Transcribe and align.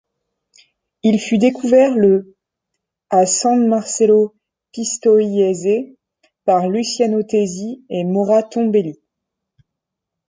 Il 1.03 1.19
fut 1.19 1.37
découvert 1.37 1.93
le 1.95 2.35
à 3.11 3.27
San 3.27 3.67
Marcello 3.67 4.33
Pistoiese 4.71 5.93
par 6.43 6.67
Luciano 6.69 7.21
Tesi 7.21 7.85
et 7.91 8.03
Maura 8.03 8.41
Tombelli. 8.41 8.97